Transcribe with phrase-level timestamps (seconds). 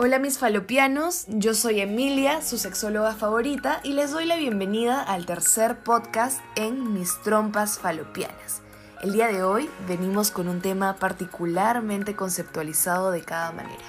[0.00, 5.26] Hola mis falopianos, yo soy Emilia, su sexóloga favorita, y les doy la bienvenida al
[5.26, 8.62] tercer podcast en Mis Trompas Falopianas.
[9.02, 13.82] El día de hoy venimos con un tema particularmente conceptualizado de cada manera.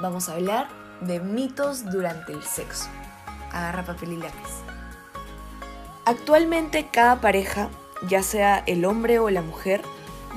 [0.00, 0.66] Vamos a hablar
[1.02, 2.88] de mitos durante el sexo.
[3.52, 4.50] Agarra papel y lápiz.
[6.04, 7.68] Actualmente cada pareja,
[8.08, 9.82] ya sea el hombre o la mujer,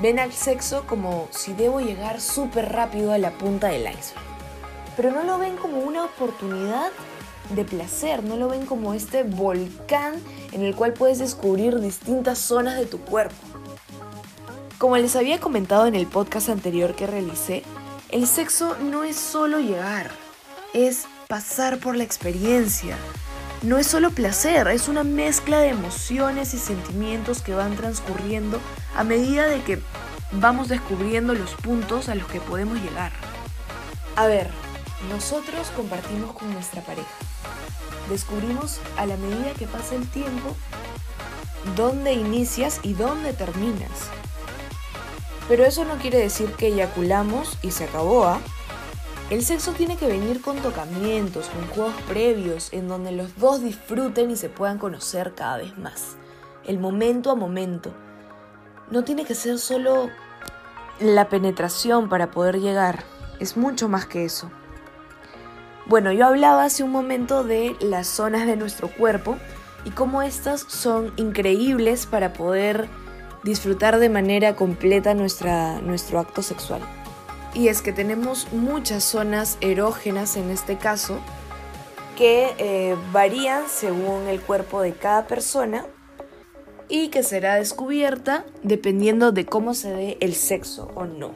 [0.00, 4.31] ven al sexo como si debo llegar súper rápido a la punta del iceberg
[4.96, 6.90] pero no lo ven como una oportunidad
[7.54, 10.14] de placer, no lo ven como este volcán
[10.52, 13.34] en el cual puedes descubrir distintas zonas de tu cuerpo.
[14.78, 17.62] Como les había comentado en el podcast anterior que realicé,
[18.08, 20.10] el sexo no es solo llegar,
[20.74, 22.96] es pasar por la experiencia.
[23.62, 28.58] No es solo placer, es una mezcla de emociones y sentimientos que van transcurriendo
[28.96, 29.78] a medida de que
[30.32, 33.12] vamos descubriendo los puntos a los que podemos llegar.
[34.16, 34.50] A ver,
[35.10, 37.08] nosotros compartimos con nuestra pareja.
[38.08, 40.54] Descubrimos a la medida que pasa el tiempo
[41.76, 44.10] dónde inicias y dónde terminas.
[45.48, 48.40] Pero eso no quiere decir que eyaculamos y se acabó, ¿ah?
[49.30, 54.30] El sexo tiene que venir con tocamientos, con juegos previos, en donde los dos disfruten
[54.30, 56.16] y se puedan conocer cada vez más.
[56.64, 57.94] El momento a momento.
[58.90, 60.10] No tiene que ser solo
[61.00, 63.04] la penetración para poder llegar.
[63.40, 64.50] Es mucho más que eso.
[65.86, 69.36] Bueno, yo hablaba hace un momento de las zonas de nuestro cuerpo
[69.84, 72.88] y cómo estas son increíbles para poder
[73.42, 76.80] disfrutar de manera completa nuestra, nuestro acto sexual.
[77.54, 81.18] Y es que tenemos muchas zonas erógenas en este caso
[82.16, 85.84] que eh, varían según el cuerpo de cada persona
[86.88, 91.32] y que será descubierta dependiendo de cómo se dé el sexo o no.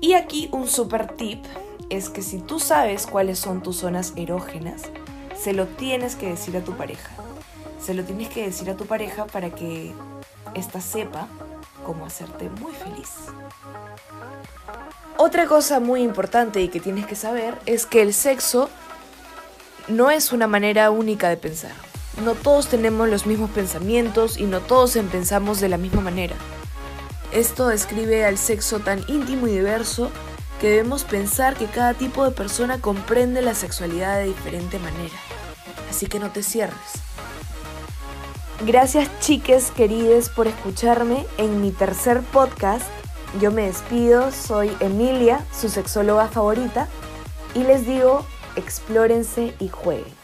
[0.00, 1.44] Y aquí un super tip
[1.90, 4.82] es que si tú sabes cuáles son tus zonas erógenas,
[5.36, 7.10] se lo tienes que decir a tu pareja.
[7.80, 9.94] Se lo tienes que decir a tu pareja para que
[10.54, 11.28] ésta sepa
[11.84, 13.10] cómo hacerte muy feliz.
[15.16, 18.68] Otra cosa muy importante y que tienes que saber es que el sexo
[19.88, 21.72] no es una manera única de pensar.
[22.24, 26.34] No todos tenemos los mismos pensamientos y no todos pensamos de la misma manera.
[27.32, 30.10] Esto describe al sexo tan íntimo y diverso
[30.60, 35.14] que debemos pensar que cada tipo de persona comprende la sexualidad de diferente manera.
[35.88, 36.76] Así que no te cierres.
[38.66, 42.86] Gracias chiques querides por escucharme en mi tercer podcast.
[43.40, 46.88] Yo me despido, soy Emilia, su sexóloga favorita,
[47.54, 48.26] y les digo,
[48.56, 50.17] explórense y jueguen.